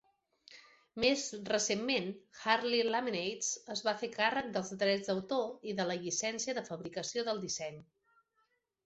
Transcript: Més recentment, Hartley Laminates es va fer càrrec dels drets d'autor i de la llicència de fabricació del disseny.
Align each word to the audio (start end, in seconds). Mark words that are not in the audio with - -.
Més 1.01 1.25
recentment, 1.49 2.07
Hartley 2.53 2.81
Laminates 2.95 3.49
es 3.73 3.83
va 3.89 3.93
fer 3.99 4.09
càrrec 4.15 4.49
dels 4.55 4.71
drets 4.85 5.05
d'autor 5.13 5.71
i 5.73 5.77
de 5.81 5.87
la 5.91 5.99
llicència 6.07 6.57
de 6.61 6.65
fabricació 6.71 7.27
del 7.29 7.43
disseny. 7.45 7.79